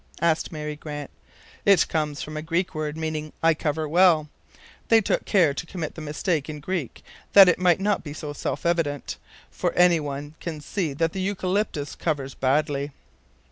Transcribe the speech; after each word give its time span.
asked 0.19 0.51
Mary 0.51 0.75
Grant. 0.75 1.11
"It 1.63 1.87
comes 1.87 2.23
from 2.23 2.35
a 2.35 2.41
Greek 2.41 2.73
word, 2.73 2.97
meaning 2.97 3.33
I 3.43 3.53
cover 3.53 3.87
well. 3.87 4.29
They 4.87 4.99
took 4.99 5.25
care 5.25 5.53
to 5.53 5.65
commit 5.67 5.93
the 5.93 6.01
mistake 6.01 6.49
in 6.49 6.59
Greek, 6.59 7.03
that 7.33 7.47
it 7.47 7.59
might 7.59 7.79
not 7.79 8.03
be 8.03 8.13
so 8.13 8.33
self 8.33 8.65
evident, 8.65 9.17
for 9.51 9.71
anyone 9.73 10.33
can 10.39 10.59
see 10.59 10.93
that 10.93 11.13
the 11.13 11.23
ecualyptus 11.29 11.95
covers 11.95 12.33
badly." 12.33 12.93